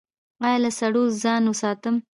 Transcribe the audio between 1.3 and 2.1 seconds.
وساتم؟